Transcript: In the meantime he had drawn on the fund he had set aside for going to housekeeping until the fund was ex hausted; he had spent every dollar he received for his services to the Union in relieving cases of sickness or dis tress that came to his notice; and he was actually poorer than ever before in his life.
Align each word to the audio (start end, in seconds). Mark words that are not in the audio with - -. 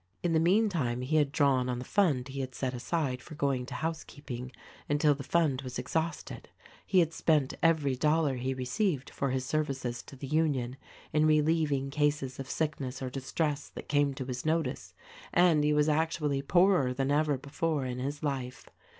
In 0.23 0.33
the 0.33 0.39
meantime 0.39 1.01
he 1.01 1.17
had 1.17 1.31
drawn 1.31 1.69
on 1.69 1.77
the 1.77 1.85
fund 1.85 2.29
he 2.29 2.39
had 2.39 2.55
set 2.55 2.73
aside 2.73 3.21
for 3.21 3.35
going 3.35 3.67
to 3.67 3.75
housekeeping 3.75 4.51
until 4.89 5.13
the 5.13 5.21
fund 5.21 5.61
was 5.61 5.77
ex 5.77 5.93
hausted; 5.93 6.45
he 6.87 7.01
had 7.01 7.13
spent 7.13 7.53
every 7.61 7.95
dollar 7.95 8.37
he 8.37 8.55
received 8.55 9.11
for 9.11 9.29
his 9.29 9.45
services 9.45 10.01
to 10.01 10.15
the 10.15 10.25
Union 10.25 10.75
in 11.13 11.27
relieving 11.27 11.91
cases 11.91 12.39
of 12.39 12.49
sickness 12.49 12.99
or 12.99 13.11
dis 13.11 13.31
tress 13.31 13.69
that 13.69 13.87
came 13.87 14.15
to 14.15 14.25
his 14.25 14.43
notice; 14.43 14.95
and 15.33 15.63
he 15.63 15.71
was 15.71 15.87
actually 15.87 16.41
poorer 16.41 16.95
than 16.95 17.11
ever 17.11 17.37
before 17.37 17.85
in 17.85 17.99
his 17.99 18.23
life. 18.23 18.69